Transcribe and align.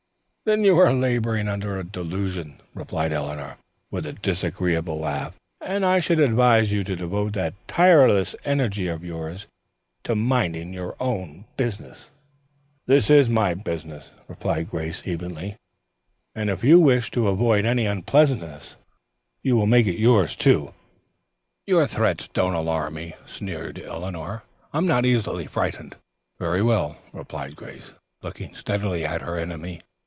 "Then 0.43 0.63
you 0.65 0.75
are 0.79 0.91
laboring 0.91 1.47
under 1.47 1.77
a 1.79 1.83
delusion," 1.83 2.59
replied 2.73 3.13
Eleanor, 3.13 3.57
with 3.91 4.05
a 4.07 4.11
disagreeable 4.13 4.97
laugh, 4.99 5.39
"and 5.61 5.85
I 5.85 5.99
should 5.99 6.19
advise 6.19 6.73
you 6.73 6.83
to 6.83 6.95
devote 6.95 7.33
that 7.33 7.53
tireless 7.67 8.35
energy 8.43 8.87
of 8.87 9.03
yours, 9.03 9.45
to 10.03 10.15
minding 10.15 10.73
your 10.73 10.95
own 10.99 11.45
business." 11.57 12.09
"This 12.87 13.09
is 13.11 13.29
my 13.29 13.53
business," 13.53 14.09
replied 14.27 14.69
Grace 14.71 15.03
evenly, 15.05 15.55
"and 16.35 16.49
if 16.49 16.63
you 16.65 16.79
wish 16.81 17.11
to 17.11 17.27
avoid 17.29 17.63
any 17.63 17.85
unpleasantness 17.85 18.75
you 19.43 19.55
will 19.55 19.67
make 19.67 19.85
it 19.87 19.99
yours." 19.99 20.35
"Your 21.67 21.85
threats 21.87 22.27
do 22.29 22.51
not 22.51 22.55
alarm 22.55 22.95
me," 22.95 23.13
sneered 23.27 23.77
Eleanor. 23.79 24.41
"I 24.73 24.79
am 24.79 24.87
not 24.87 25.05
easily 25.05 25.45
frightened." 25.45 25.95
"Very 26.39 26.63
well," 26.63 26.97
replied 27.13 27.55
Grace, 27.55 27.93
looking 28.23 28.53
steadily 28.55 29.05
at 29.05 29.21
her 29.21 29.37
enemy. 29.39 29.81